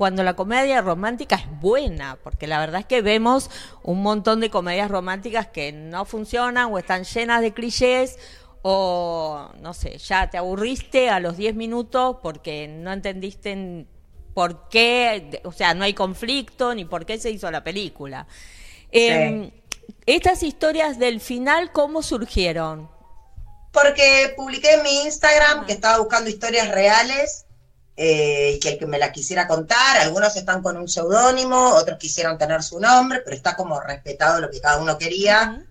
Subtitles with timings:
[0.00, 3.50] cuando la comedia romántica es buena, porque la verdad es que vemos
[3.82, 8.18] un montón de comedias románticas que no funcionan o están llenas de clichés
[8.62, 13.84] o no sé, ya te aburriste a los 10 minutos porque no entendiste
[14.32, 18.26] por qué, o sea, no hay conflicto ni por qué se hizo la película.
[18.92, 19.50] Em,
[20.06, 22.88] estas historias del final, ¿cómo surgieron?
[23.70, 27.44] Porque publiqué en mi Instagram que estaba buscando historias reales
[28.02, 31.98] eh, y que el que me la quisiera contar, algunos están con un seudónimo, otros
[31.98, 35.62] quisieron tener su nombre, pero está como respetado lo que cada uno quería.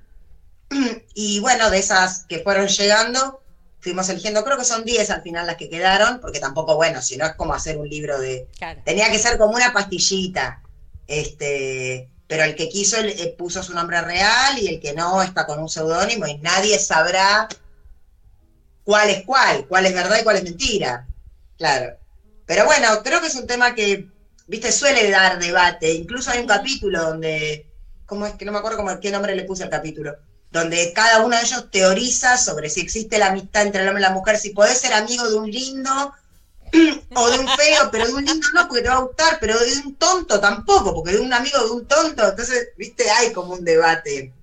[1.16, 3.42] Y bueno, de esas que fueron llegando,
[3.80, 7.18] fuimos eligiendo, creo que son 10 al final las que quedaron, porque tampoco, bueno, si
[7.18, 8.48] no es como hacer un libro de...
[8.86, 10.62] Tenía que ser como una pastillita.
[11.08, 15.48] Este, pero el que quiso eh, puso su nombre real y el que no está
[15.48, 17.48] con un seudónimo y nadie sabrá
[18.84, 21.08] cuál es cuál, cuál es verdad y cuál es mentira.
[21.58, 21.98] Claro.
[22.50, 24.08] Pero bueno, creo que es un tema que,
[24.47, 25.94] viste, suele dar debate.
[25.94, 27.72] Incluso hay un capítulo donde,
[28.08, 30.16] ¿cómo es que no me acuerdo cómo, qué nombre le puse al capítulo?
[30.50, 34.08] Donde cada uno de ellos teoriza sobre si existe la amistad entre el hombre y
[34.08, 35.91] la mujer, si podés ser amigo de un lindo
[37.16, 39.59] o de un feo, pero de un lindo no, porque te va a gustar, pero
[39.59, 43.53] de un tonto tampoco, porque de un amigo de un tonto, entonces, viste, hay como
[43.53, 44.34] un debate.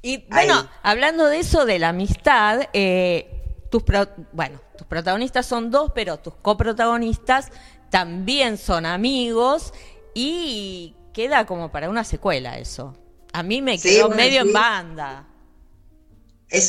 [0.00, 3.82] Y bueno, hablando de eso, de la amistad, eh, tus
[4.30, 7.50] bueno, tus protagonistas son dos, pero tus coprotagonistas
[7.90, 9.74] también son amigos
[10.14, 12.96] y queda como para una secuela eso.
[13.34, 15.26] A mí me quedó medio en banda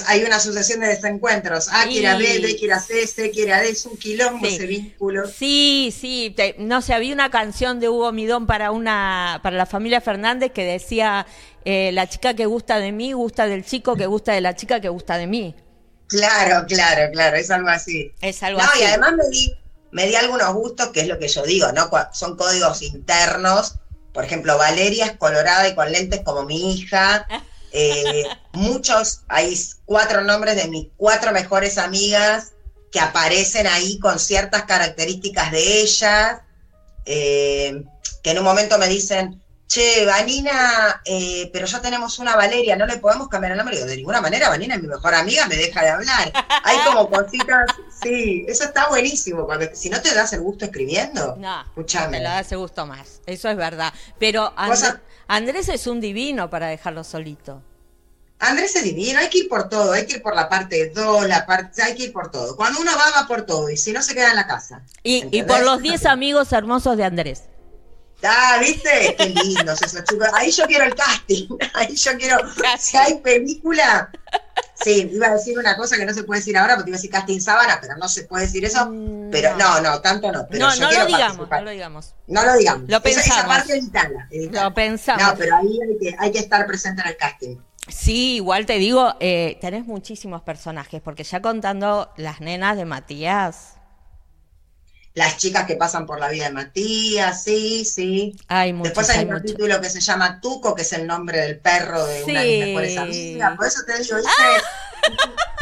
[0.07, 1.67] hay una sucesión de desencuentros.
[1.71, 4.45] A quiere a B, B quiere a C, C quiere a D, es un quilombo
[4.45, 5.27] ese vínculo.
[5.27, 10.01] Sí, sí, no sé, había una canción de Hugo Midón para una para la familia
[10.01, 11.25] Fernández que decía
[11.65, 14.79] eh, la chica que gusta de mí gusta del chico que gusta de la chica
[14.81, 15.55] que gusta de mí.
[16.11, 18.13] Claro, claro, claro, es algo así.
[18.21, 18.81] Es algo así.
[18.81, 19.53] y además me di,
[19.91, 21.89] me di algunos gustos, que es lo que yo digo, ¿no?
[22.11, 23.75] Son códigos internos.
[24.13, 27.25] Por ejemplo, Valeria es colorada y con lentes como mi hija.
[27.73, 32.51] Eh, muchos, hay cuatro nombres de mis cuatro mejores amigas
[32.91, 36.41] que aparecen ahí con ciertas características de ellas,
[37.05, 37.85] eh,
[38.21, 42.85] que en un momento me dicen, che, Vanina, eh, pero ya tenemos una Valeria, ¿no
[42.85, 43.77] le podemos cambiar el nombre?
[43.77, 46.33] Digo, de ninguna manera, Vanina es mi mejor amiga, me deja de hablar.
[46.63, 47.71] Hay como cositas,
[48.03, 52.17] sí, eso está buenísimo, cuando si no te das el gusto escribiendo, no, escúchame.
[52.17, 53.93] te lo das el gusto más, eso es verdad.
[54.19, 54.53] Pero
[55.27, 57.61] Andrés es un divino para dejarlo solito.
[58.39, 61.27] Andrés es divino, hay que ir por todo, hay que ir por la parte 2,
[61.27, 62.57] la parte, hay que ir por todo.
[62.57, 64.83] Cuando uno va, va por todo, y si no se queda en la casa.
[65.03, 67.43] Y, por los 10 amigos hermosos de Andrés.
[68.23, 69.15] Ah, ¿viste?
[69.17, 70.27] Qué lindos esos chicos.
[70.33, 71.47] Ahí yo quiero el casting.
[71.73, 72.37] Ahí yo quiero.
[72.79, 74.11] Si hay película.
[74.83, 76.97] Sí, iba a decir una cosa que no se puede decir ahora, porque iba a
[76.97, 78.87] decir casting sábana, pero no se puede decir eso.
[78.87, 80.47] Mm, pero no, no, tanto no.
[80.49, 82.15] Pero no, no lo digamos, no lo digamos.
[82.27, 82.89] No lo digamos.
[82.89, 83.37] Lo pensamos.
[83.37, 85.23] Esa, parte Lo pensamos.
[85.23, 87.57] No, pero ahí hay que, hay que estar presente en el casting.
[87.87, 93.80] Sí, igual te digo, eh, tenés muchísimos personajes, porque ya contando las nenas de Matías.
[95.13, 98.35] Las chicas que pasan por la vida de Matías, sí, sí.
[98.47, 102.05] Hay Después hay, un capítulo que se llama Tuco, que es el nombre del perro
[102.05, 103.57] de una de mis mejores amigas.
[103.57, 104.61] Por eso te digo, ¡Ah!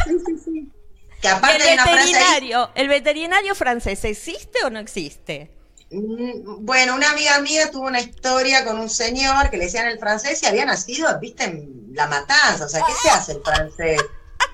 [0.06, 0.70] Sí, sí, sí.
[1.22, 5.52] Que aparte el veterinario, ¿El veterinario francés existe o no existe?
[5.92, 10.00] Mm, bueno, una amiga mía tuvo una historia con un señor que le decían el
[10.00, 12.66] francés y había nacido, viste, en la matanza.
[12.66, 14.00] O sea, ¿qué se hace el francés?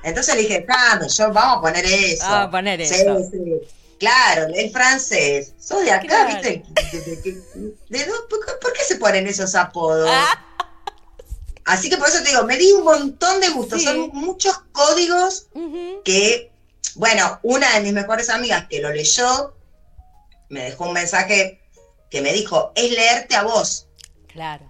[0.03, 0.65] Entonces le dije,
[1.09, 2.23] yo vamos a poner eso.
[2.23, 3.17] Vamos a poner eso.
[3.99, 5.53] Claro, el francés.
[5.57, 6.63] Sos de acá, ¿viste?
[7.89, 10.09] De, ¿por, qué se ponen esos apodos?
[10.11, 10.41] Ah.
[11.65, 13.81] Así que por eso te digo, me di un montón de gustos.
[13.81, 15.47] Son muchos códigos
[16.03, 16.51] que,
[16.95, 19.55] bueno, una de mis mejores amigas que lo leyó
[20.49, 21.59] me dejó un mensaje
[22.09, 23.87] que me dijo, es leerte a vos.
[24.27, 24.69] Claro.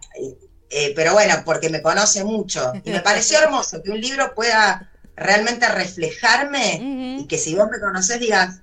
[0.69, 2.72] Eh, pero bueno, porque me conoce mucho.
[2.83, 7.80] Y me pareció hermoso que un libro pueda realmente reflejarme y que si vos me
[7.80, 8.62] conocés digas,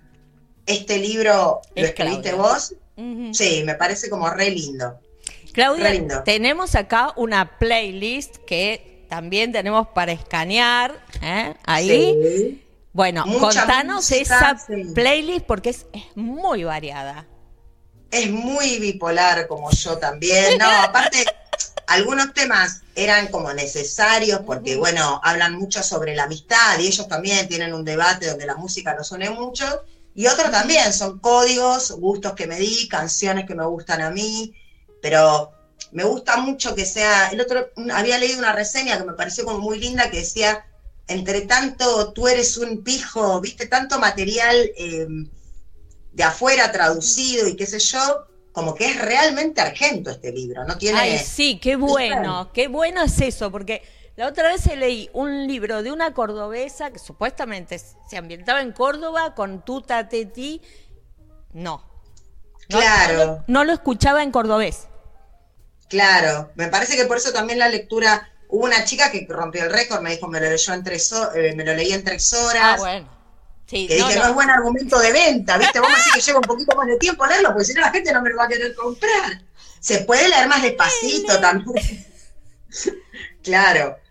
[0.67, 2.75] este libro lo escribiste vos.
[3.33, 4.99] Sí, me parece como re lindo.
[5.53, 10.99] Claudia, tenemos acá una playlist que también tenemos para escanear.
[11.21, 11.55] ¿eh?
[11.65, 12.63] Ahí.
[12.93, 14.59] Bueno, contanos esa
[14.95, 17.27] playlist porque es, muy variada.
[18.11, 20.59] Es muy bipolar como yo también.
[20.59, 21.25] No, aparte,
[21.87, 27.49] algunos temas eran como necesarios porque, bueno, hablan mucho sobre la amistad y ellos también
[27.49, 29.83] tienen un debate donde la música nos une mucho.
[30.15, 34.55] Y otros también son códigos, gustos que me di, canciones que me gustan a mí,
[35.01, 35.53] pero
[35.91, 37.29] me gusta mucho que sea.
[37.29, 40.65] El otro, había leído una reseña que me pareció como muy linda que decía
[41.09, 45.07] entre tanto tú eres un pijo, viste, tanto material eh,
[46.13, 50.77] de afuera traducido y qué sé yo, como que es realmente argento este libro, no
[50.77, 50.99] tiene...
[50.99, 53.83] Ay, sí, qué bueno, qué bueno es eso, porque
[54.17, 59.35] la otra vez leí un libro de una cordobesa que supuestamente se ambientaba en Córdoba
[59.35, 60.61] con Tuta Teti.
[61.53, 61.83] No.
[62.69, 63.43] Claro.
[63.47, 64.89] No, lo escuchaba en cordobés.
[65.89, 68.29] Claro, me parece que por eso también la lectura.
[68.49, 71.55] Hubo una chica que rompió el récord, me dijo, me lo leyó en tres eh,
[71.57, 72.63] me lo leí en tres horas.
[72.63, 73.09] Ah, bueno.
[73.67, 74.27] Sí, que dije, no.
[74.27, 75.81] es buen argumento de venta, ¿viste?
[75.81, 78.13] Me decís que lleva un poquito más de tiempo leerlo, porque si no la gente
[78.13, 79.41] no me lo va a querer comprar.
[79.81, 82.07] Se puede leer más despacito también.
[83.43, 84.02] claro.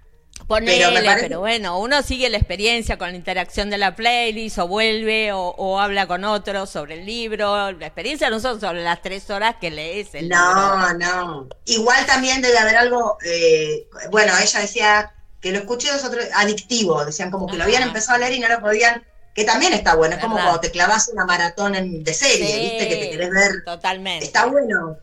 [0.51, 5.31] Ponele, pero, bueno, uno sigue la experiencia con la interacción de la playlist, o vuelve,
[5.33, 7.71] o, habla con otros sobre el libro.
[7.71, 12.42] La experiencia no son sobre las tres horas que lees el no, No, Igual también
[12.42, 17.56] debe haber algo, eh, bueno, ella decía que lo escuché otros, adictivo, decían como que
[17.56, 20.36] lo habían empezado a leer y no lo podían, que también está bueno, es como
[20.36, 22.89] cuando te clavas una maratón de serie, ¿viste?
[22.89, 23.63] Que te querés ver.
[23.63, 24.25] Totalmente.
[24.25, 24.98] Está bueno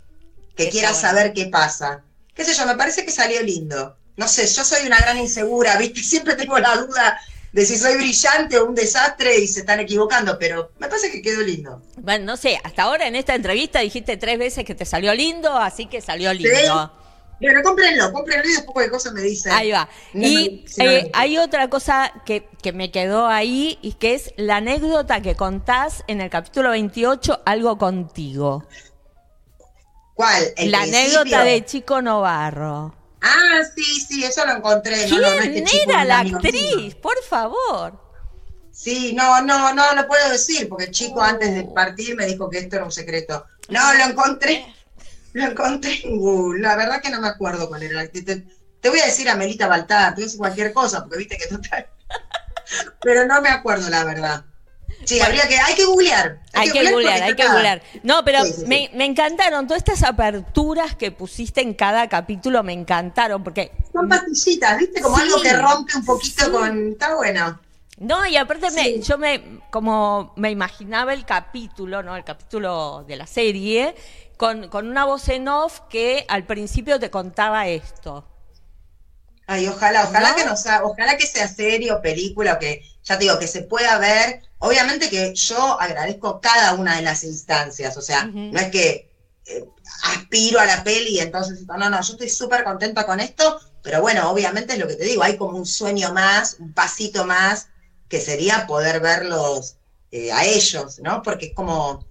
[0.54, 2.02] que quieras saber qué pasa.
[2.34, 5.76] Qué sé yo, me parece que salió lindo no sé, yo soy una gran insegura,
[5.78, 6.02] ¿viste?
[6.02, 7.18] Siempre tengo la duda
[7.52, 11.22] de si soy brillante o un desastre y se están equivocando, pero me parece que
[11.22, 11.80] quedó lindo.
[11.96, 15.56] Bueno, no sé, hasta ahora en esta entrevista dijiste tres veces que te salió lindo,
[15.56, 16.92] así que salió lindo.
[17.40, 19.52] Bueno, cómprenlo, cómprenlo y después qué cosa me dicen.
[19.52, 19.88] Ahí va.
[20.12, 25.22] y eh, hay otra cosa que, que, me quedó ahí y que es la anécdota
[25.22, 28.66] que contás en el capítulo 28, Algo contigo.
[30.14, 30.52] ¿Cuál?
[30.56, 32.97] la anécdota de Chico Novarro.
[33.20, 35.06] Ah, sí, sí, eso lo encontré.
[35.06, 36.94] ¿Quién era la actriz?
[36.96, 38.00] Por favor.
[38.70, 42.48] Sí, no, no, no lo puedo decir, porque el chico antes de partir me dijo
[42.48, 43.44] que esto era un secreto.
[43.68, 44.72] No, lo encontré,
[45.32, 46.60] lo encontré en Google.
[46.62, 48.06] La verdad que no me acuerdo cuál era.
[48.06, 51.18] Te, te voy a decir a Melita Baltar, te voy a decir cualquier cosa, porque
[51.18, 51.88] viste que total.
[53.02, 54.44] Pero no me acuerdo la verdad.
[55.08, 56.38] Sí, habría que, hay que googlear.
[56.52, 57.80] Hay, que googlear, hay que googlear.
[58.02, 63.42] No, pero Me, me, encantaron, todas estas aperturas que pusiste en cada capítulo me encantaron,
[63.42, 63.72] porque...
[63.90, 65.00] Son pastillitas, ¿viste?
[65.00, 66.88] Como algo que rompe un poquito con...
[66.92, 67.58] Está bueno.
[67.96, 72.14] No, y aparte me, yo me, como me imaginaba el capítulo, ¿no?
[72.14, 73.94] El capítulo de la serie,
[74.36, 78.28] con, con una voz en off que al principio te contaba esto.
[79.46, 83.38] Ay, ojalá, ojalá que no sea, ojalá que sea serio, película, que ya te digo,
[83.38, 84.47] que se pueda ver.
[84.60, 89.08] Obviamente que yo agradezco cada una de las instancias, o sea, no es que
[89.46, 89.64] eh,
[90.02, 94.00] aspiro a la peli y entonces, no, no, yo estoy súper contenta con esto, pero
[94.00, 97.68] bueno, obviamente es lo que te digo, hay como un sueño más, un pasito más,
[98.08, 99.76] que sería poder verlos
[100.10, 101.22] eh, a ellos, ¿no?
[101.22, 102.04] Porque es como,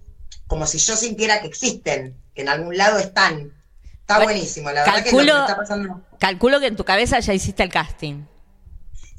[0.46, 3.52] como si yo sintiera que existen, que en algún lado están.
[4.00, 6.00] Está buenísimo, la verdad que lo que está pasando.
[6.18, 8.24] Calculo que en tu cabeza ya hiciste el casting.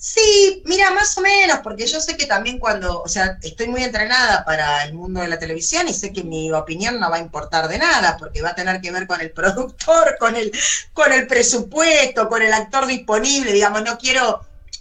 [0.02, 3.84] Sí, mira, más o menos, porque yo sé que también cuando, o sea, estoy muy
[3.84, 7.20] entrenada para el mundo de la televisión y sé que mi opinión no va a
[7.20, 10.52] importar de nada, porque va a tener que ver con el productor, con el,
[10.94, 14.40] con el presupuesto, con el actor disponible, digamos, no quiero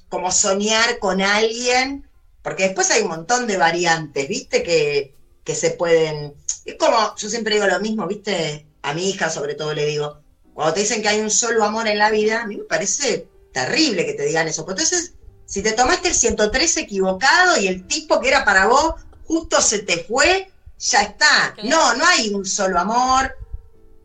[0.09, 2.09] como soñar con alguien,
[2.43, 4.63] porque después hay un montón de variantes, ¿viste?
[4.63, 5.13] Que,
[5.45, 8.65] que se pueden, es como, yo siempre digo lo mismo, ¿viste?
[8.83, 10.23] a mi hija sobre todo le digo,
[10.55, 13.27] cuando te dicen que hay un solo amor en la vida, a mí me parece
[13.53, 14.65] terrible que te digan eso.
[14.65, 15.13] Pues entonces,
[15.49, 19.79] si te tomaste el 103 equivocado y el tipo que era para vos justo se
[19.79, 21.57] te fue, ya está.
[21.65, 23.35] No, no hay un solo amor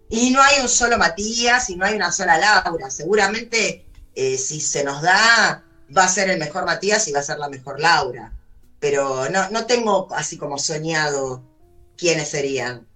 [0.09, 2.89] y no hay un solo Matías y no hay una sola Laura.
[2.89, 3.85] Seguramente
[4.15, 7.37] eh, si se nos da, va a ser el mejor Matías y va a ser
[7.39, 8.31] la mejor Laura.
[8.79, 11.43] Pero no, no tengo así como soñado
[11.97, 12.87] quiénes serían.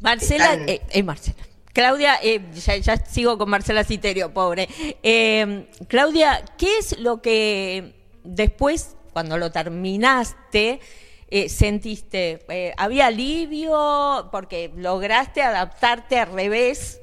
[0.00, 1.38] Marcela, eh, eh, Marcela.
[1.72, 2.42] Claudia, eh,
[2.82, 4.68] ya, sigo con Marcela Citerio, pobre.
[5.02, 10.80] Eh, Claudia, ¿qué es lo que después, cuando lo terminaste,
[11.48, 12.44] sentiste?
[12.76, 16.98] ¿Había alivio porque lograste adaptarte al revés?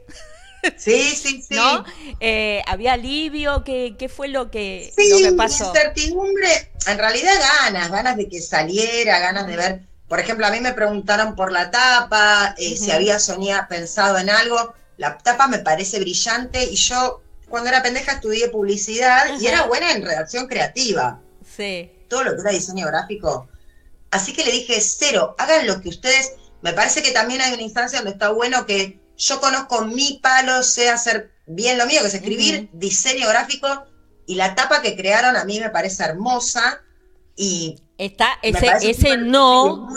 [0.76, 1.56] Sí, sí, sí.
[1.56, 1.86] ¿No?
[2.66, 3.64] ¿Había alivio?
[3.64, 5.68] ¿Qué, ¿Qué, fue lo que, sí, lo que pasó?
[5.68, 7.34] incertidumbre, en realidad
[7.64, 11.52] ganas, ganas de que saliera, ganas de ver por ejemplo, a mí me preguntaron por
[11.52, 14.74] la tapa, eh, si había soñado, pensado en algo.
[14.98, 19.92] La tapa me parece brillante y yo cuando era pendeja estudié publicidad y era buena
[19.92, 21.20] en redacción creativa.
[21.56, 21.92] Sí.
[22.10, 23.48] Todo lo que era diseño gráfico.
[24.12, 26.34] Así que le dije, cero, hagan lo que ustedes...
[26.62, 30.64] Me parece que también hay una instancia donde está bueno que yo conozco mi palo,
[30.64, 33.86] sé hacer bien lo mío, que es escribir diseño gráfico,
[34.26, 36.82] y la tapa que crearon a mí me parece hermosa
[37.36, 39.88] y está ese, ese no.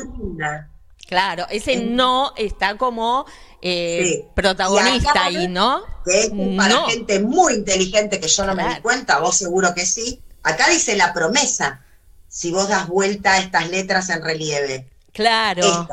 [1.07, 3.26] Claro, ese no está como
[3.62, 5.83] eh, protagonista ahí, ¿no?
[6.04, 9.85] Que es para gente muy inteligente que yo no me di cuenta, vos seguro que
[9.85, 10.23] sí.
[10.42, 11.85] Acá dice la promesa,
[12.28, 14.88] si vos das vuelta a estas letras en relieve.
[15.12, 15.88] Claro.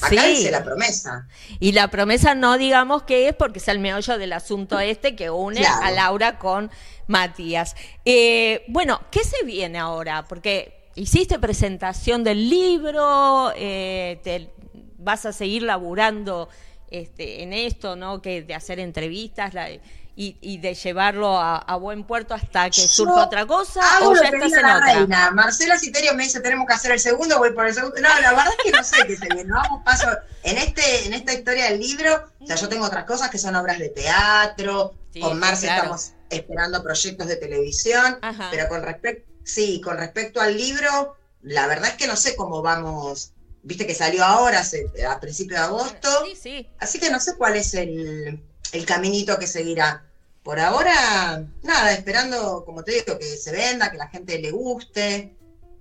[0.00, 1.26] Acá dice la promesa.
[1.58, 5.30] Y la promesa no digamos que es porque es el meollo del asunto este que
[5.30, 6.70] une a Laura con
[7.08, 7.74] Matías.
[8.04, 10.24] Eh, bueno, ¿qué se viene ahora?
[10.28, 14.50] Porque hiciste presentación del libro, eh, te,
[14.98, 16.48] vas a seguir laburando
[16.90, 18.22] este, en esto, ¿no?
[18.22, 19.54] Que de hacer entrevistas.
[19.54, 19.68] La,
[20.14, 24.58] y, de llevarlo a, buen puerto hasta que surja otra cosa o ya estás en
[24.58, 24.80] otra?
[24.80, 25.30] Reina.
[25.30, 27.96] Marcela Citerio me dice tenemos que hacer el segundo, voy por el segundo.
[28.00, 29.50] No, la verdad es que no sé qué se viene.
[29.50, 30.08] Vamos paso.
[30.42, 33.56] En este, en esta historia del libro, o sea, yo tengo otras cosas que son
[33.56, 38.18] obras de teatro, con Marce estamos esperando proyectos de televisión,
[38.50, 42.62] pero con respecto, sí, con respecto al libro, la verdad es que no sé cómo
[42.62, 43.32] vamos.
[43.62, 44.62] Viste que salió ahora,
[45.08, 46.08] a principios de agosto.
[46.26, 46.68] Sí, sí.
[46.78, 50.04] Así que no sé cuál es el el caminito que seguirá.
[50.42, 55.36] Por ahora, nada, esperando, como te digo, que se venda, que la gente le guste,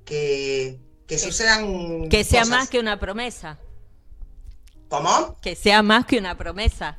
[0.05, 2.09] que, que, sucedan.
[2.09, 3.57] Que sea más que una promesa.
[4.87, 5.37] ¿Cómo?
[5.41, 6.97] Que sea más que una promesa.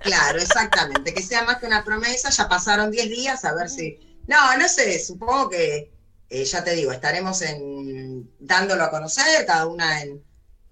[0.00, 2.30] claro, exactamente, que sea más que una promesa.
[2.30, 3.98] Ya pasaron 10 días, a ver si.
[4.26, 5.92] No, no sé, supongo que,
[6.28, 10.22] eh, ya te digo, estaremos en, dándolo a conocer, cada una en,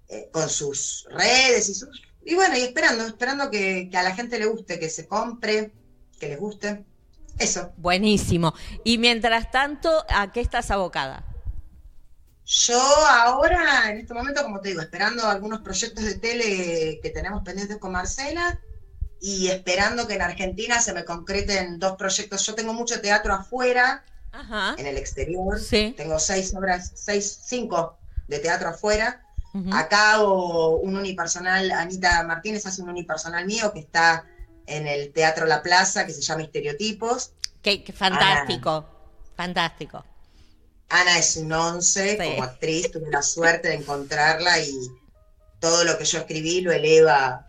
[0.08, 1.88] eh, con sus redes y sus
[2.24, 5.72] y bueno, y esperando, esperando que, a la gente le guste, que se compre,
[6.18, 6.84] que les guste.
[7.38, 7.72] Eso.
[7.76, 8.54] Buenísimo.
[8.84, 11.24] Y mientras tanto, ¿a qué estás abocada?
[12.44, 17.42] Yo ahora, en este momento, como te digo, esperando algunos proyectos de tele que tenemos
[17.42, 18.60] pendientes con Marcela
[19.20, 22.46] y esperando que en Argentina se me concreten dos proyectos.
[22.46, 24.04] Yo tengo mucho teatro afuera,
[24.78, 25.58] en el exterior.
[25.96, 27.98] Tengo seis obras, seis, cinco
[28.28, 29.22] de teatro afuera.
[29.72, 34.24] Acá hago un unipersonal, Anita Martínez hace un unipersonal mío que está
[34.66, 37.32] en el Teatro La Plaza, que se llama Estereotipos.
[37.60, 38.86] Qué, fantástico,
[39.36, 40.04] fantástico.
[40.88, 44.72] Ana es un once como actriz, tuve la suerte de encontrarla y
[45.58, 47.48] todo lo que yo escribí lo eleva,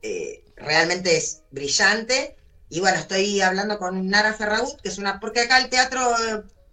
[0.00, 2.36] eh, realmente es brillante.
[2.68, 6.14] Y bueno, estoy hablando con Nara Ferragut, que es una, porque acá el teatro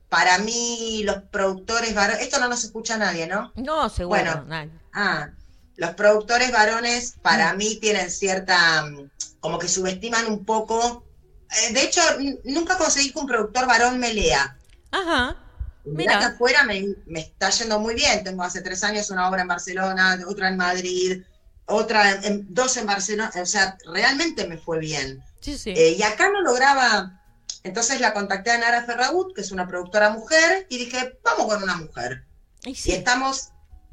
[0.10, 3.52] para mí los productores varones, esto no nos escucha nadie, ¿no?
[3.56, 4.20] No, seguro.
[4.20, 4.72] Bueno, nadie.
[4.94, 5.30] ah,
[5.76, 7.58] los productores varones para mm.
[7.58, 11.06] mí tienen cierta, mm, como que subestiman un poco.
[11.52, 12.02] Eh, de hecho,
[12.44, 14.58] nunca conseguí que un productor varón me lea.
[14.92, 15.38] Ajá.
[15.86, 18.24] Mira que afuera me, está yendo muy bien.
[18.24, 21.24] Tengo hace tres años una obra en Barcelona, otra en Madrid,
[21.70, 23.32] otra, en, dos en Barcelona.
[23.42, 25.24] O sea, realmente me fue bien.
[25.40, 25.72] Sí, sí.
[25.76, 27.20] Eh, y acá no lograba
[27.64, 31.62] entonces la contacté a Nara Ferragut, que es una productora mujer, y dije, vamos con
[31.64, 32.24] una mujer.
[32.64, 33.50] Y estamos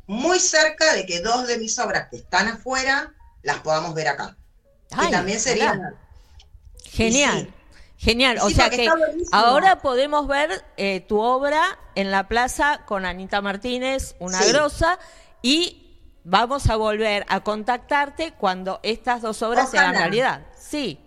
[0.07, 4.37] muy cerca de que dos de mis obras que están afuera las podamos ver acá.
[4.91, 5.95] y también sería...
[6.85, 7.53] Genial.
[7.99, 8.91] Genial, o sea que
[9.33, 14.99] ahora podemos ver eh, tu obra en la plaza con Anita Martínez, una grosa,
[15.41, 15.86] y
[16.27, 20.45] vamos a volver a contactarte cuando estas dos obras sean realidad.
[20.59, 21.01] Sí.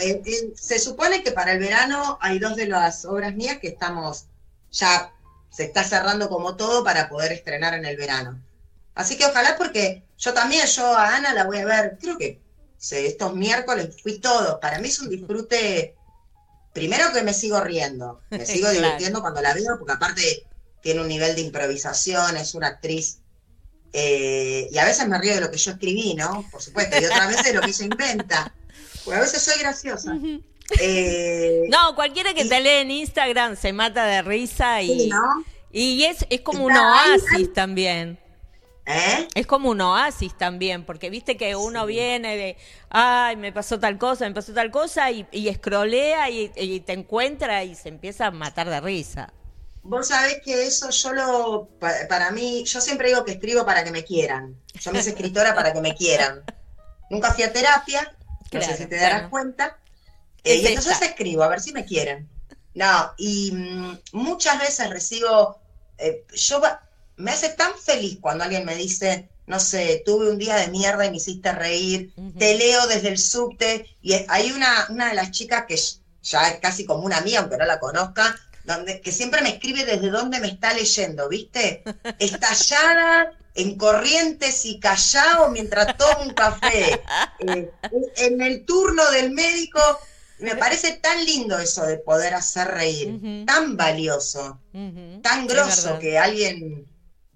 [0.00, 3.68] Eh, eh, se supone que para el verano hay dos de las obras mías que
[3.68, 4.26] estamos
[4.70, 5.12] ya
[5.50, 8.42] se está cerrando como todo para poder estrenar en el verano.
[8.94, 12.40] Así que ojalá porque yo también, yo a Ana la voy a ver, creo que
[12.90, 14.58] estos miércoles fui todo.
[14.60, 15.96] Para mí es un disfrute,
[16.72, 20.46] primero que me sigo riendo, me sigo divirtiendo cuando la veo, porque aparte
[20.82, 23.20] tiene un nivel de improvisación, es una actriz.
[23.92, 26.46] Eh, y a veces me río de lo que yo escribí, ¿no?
[26.50, 28.54] Por supuesto, y otras veces de lo que ella inventa
[29.12, 30.16] a veces soy graciosa.
[30.80, 35.10] Eh, no, cualquiera que te lee en Instagram se mata de risa y,
[35.72, 38.18] y es, es como un oasis también.
[38.90, 39.28] ¿Eh?
[39.34, 42.56] Es como un oasis también, porque viste que uno viene de,
[42.88, 47.64] ay, me pasó tal cosa, me pasó tal cosa, y, y escrolea y, te encuentra
[47.64, 49.34] y se empieza a matar de risa.
[49.88, 53.90] Vos sabés que eso yo lo, para, mí, yo siempre digo que escribo para que
[53.90, 54.54] me quieran.
[54.78, 56.44] Yo me hice escritora para que me quieran.
[57.08, 58.14] Nunca fui a terapia,
[58.52, 59.78] no sé si te darás cuenta.
[60.44, 62.28] Eh, y entonces escribo, a ver si me quieren.
[62.74, 65.58] No, y mm, muchas veces recibo,
[65.96, 66.60] eh, yo
[67.16, 71.06] me hace tan feliz cuando alguien me dice, no sé, tuve un día de mierda
[71.06, 75.30] y me hiciste reír, te leo desde el subte, y hay una, una de las
[75.30, 75.80] chicas que
[76.22, 79.84] ya es casi como una mía, aunque no la conozca, donde, que siempre me escribe
[79.84, 81.82] desde dónde me está leyendo, ¿viste?
[82.18, 87.00] Estallada en Corrientes y Callao mientras tomo un café,
[87.40, 87.70] eh,
[88.16, 89.80] en el turno del médico.
[90.38, 94.60] Me parece tan lindo eso de poder hacer reír, tan valioso,
[95.20, 96.86] tan grosso que alguien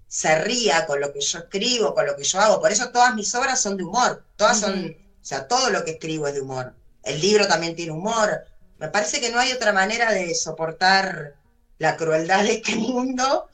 [0.07, 2.61] se ría con lo que yo escribo, con lo que yo hago.
[2.61, 5.91] Por eso todas mis obras son de humor, todas son, o sea, todo lo que
[5.91, 6.73] escribo es de humor.
[7.03, 8.45] El libro también tiene humor.
[8.83, 11.35] Me parece que no hay otra manera de soportar
[11.77, 13.47] la crueldad de este mundo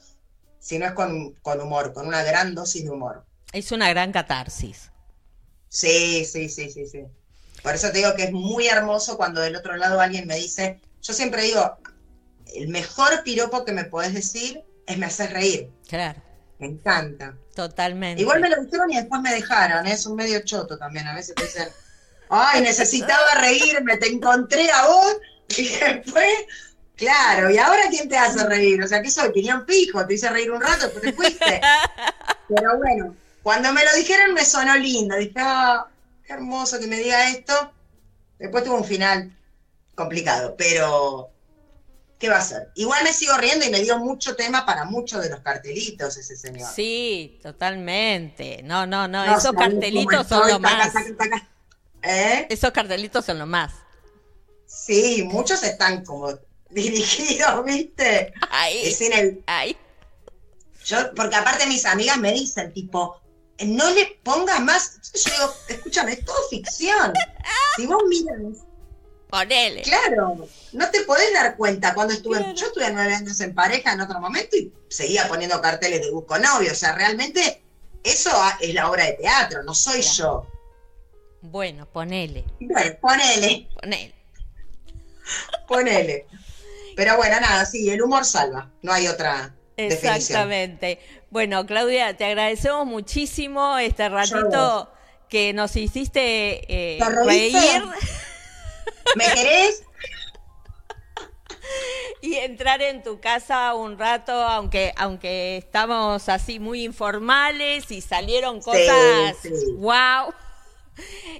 [0.58, 3.24] si no es con, humor, con una gran dosis de humor.
[3.52, 4.90] Es una gran catarsis.
[5.68, 7.04] Sí, sí, sí, sí, sí.
[7.62, 10.80] Por eso te digo que es muy hermoso cuando del otro lado alguien me dice,
[11.00, 11.78] yo siempre digo,
[12.56, 15.70] el mejor piropo que me podés decir es me haces reír.
[15.86, 16.20] Claro.
[16.58, 17.36] Me encanta.
[17.54, 18.20] Totalmente.
[18.20, 19.92] Igual me lo dijeron y después me dejaron, ¿eh?
[19.92, 21.06] es un medio choto también.
[21.06, 21.68] A veces te dicen,
[22.30, 25.16] ay, necesitaba reírme, te encontré a vos
[25.58, 26.34] y después,
[26.96, 28.82] claro, ¿y ahora quién te hace reír?
[28.82, 29.28] O sea, ¿qué soy?
[29.28, 31.60] Opinión pijo, te hice reír un rato, después te fuiste.
[32.48, 35.16] Pero bueno, cuando me lo dijeron me sonó lindo.
[35.16, 35.86] Dije, ah,
[36.24, 37.72] qué hermoso que me diga esto.
[38.38, 39.36] Después tuvo un final
[39.94, 41.30] complicado, pero
[42.18, 42.70] ¿qué va a ser?
[42.74, 46.36] Igual me sigo riendo y me dio mucho tema para muchos de los cartelitos ese
[46.36, 46.70] señor.
[46.72, 48.62] Sí, totalmente.
[48.62, 50.92] No, no, no, esos cartelitos son lo más.
[52.02, 52.46] ¿Eh?
[52.48, 53.72] Esos cartelitos son lo más.
[54.66, 56.38] Sí, muchos están como
[56.70, 58.32] dirigidos, ¿viste?
[58.50, 58.96] Ahí.
[59.12, 59.42] el...
[59.46, 59.76] Ahí.
[60.84, 63.20] Yo, porque aparte mis amigas me dicen, tipo,
[63.66, 64.98] no le pongas más.
[65.12, 67.12] Yo digo, escúchame, es todo ficción.
[67.76, 68.64] Si vos miras.
[69.30, 69.82] Ponele.
[69.82, 71.94] Claro, no te podés dar cuenta.
[71.94, 76.00] Cuando estuve, yo estuve nueve años en pareja en otro momento y seguía poniendo carteles
[76.00, 76.72] de busco novio.
[76.72, 77.62] O sea, realmente
[78.02, 78.30] eso
[78.60, 80.46] es la obra de teatro, no soy yo.
[81.42, 82.44] Bueno, ponele.
[82.60, 83.68] Bueno, ponele.
[83.80, 84.14] Ponele.
[85.66, 86.26] Ponele.
[86.96, 88.70] Pero bueno, nada, sí, el humor salva.
[88.82, 89.54] No hay otra.
[89.76, 90.98] Exactamente.
[91.30, 94.92] Bueno, Claudia, te agradecemos muchísimo este ratito
[95.28, 97.84] que nos hiciste eh, reír.
[99.16, 99.82] ¿Me querés?
[102.20, 108.60] y entrar en tu casa un rato, aunque, aunque estamos así muy informales y salieron
[108.60, 109.36] cosas
[109.76, 110.32] wow.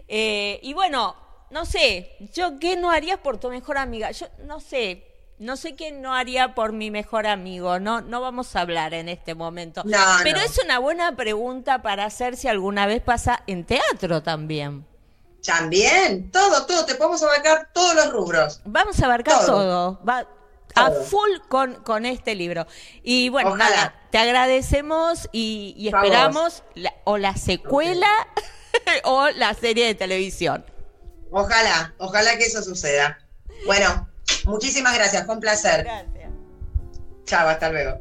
[0.08, 1.14] Eh, y bueno,
[1.50, 4.10] no sé, yo qué no harías por tu mejor amiga.
[4.10, 5.06] Yo no sé,
[5.38, 9.08] no sé qué no haría por mi mejor amigo, no, no vamos a hablar en
[9.08, 9.82] este momento.
[10.22, 14.86] Pero es una buena pregunta para hacer si alguna vez pasa en teatro también.
[15.44, 18.60] También, todo, todo, te podemos abarcar todos los rubros.
[18.64, 20.26] Vamos a abarcar todo, Va
[20.74, 22.66] a full con, con este libro.
[23.02, 26.62] Y bueno, nada, te agradecemos y, esperamos
[27.04, 28.08] o la secuela
[29.04, 30.64] o la serie de televisión.
[31.30, 33.18] Ojalá, ojalá que eso suceda.
[33.66, 34.10] Bueno,
[34.44, 35.84] Muchísimas gracias, fue un placer.
[35.84, 36.30] Gracias.
[37.24, 38.00] Chao, hasta luego.